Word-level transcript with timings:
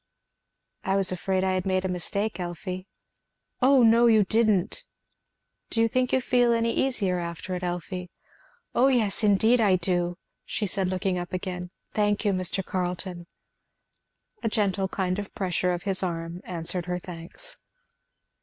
"I 0.83 0.95
was 0.95 1.11
afraid 1.11 1.43
I 1.43 1.51
had 1.51 1.67
made 1.67 1.85
a 1.85 1.87
mistake, 1.87 2.39
Elfie." 2.39 2.87
"Oh, 3.61 3.83
no, 3.83 4.07
you 4.07 4.23
didn't." 4.23 4.85
"Do 5.69 5.79
you 5.79 5.87
think 5.87 6.11
you 6.11 6.21
feel 6.21 6.53
any 6.53 6.73
easier 6.73 7.19
after 7.19 7.53
it, 7.53 7.61
Elfie?" 7.61 8.09
"Oh 8.73 8.87
yes! 8.87 9.23
indeed 9.23 9.61
I 9.61 9.75
do," 9.75 10.17
said 10.47 10.69
she 10.71 10.85
looking 10.89 11.19
up 11.19 11.33
again, 11.33 11.69
"thank 11.93 12.25
you, 12.25 12.33
Mr. 12.33 12.65
Carleton." 12.65 13.27
A 14.41 14.49
gentle 14.49 14.87
kind 14.87 15.23
pressure 15.35 15.71
of 15.71 15.83
his 15.83 16.01
arm 16.01 16.41
answered 16.45 16.87
her 16.87 16.97
thanks. 16.97 17.59